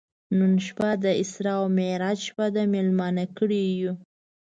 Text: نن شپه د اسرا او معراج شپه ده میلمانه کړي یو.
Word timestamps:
نن 0.37 0.53
شپه 0.65 0.89
د 1.03 1.05
اسرا 1.21 1.53
او 1.61 1.65
معراج 1.77 2.17
شپه 2.27 2.45
ده 2.55 2.61
میلمانه 2.73 3.25
کړي 3.37 3.63
یو. 3.81 3.93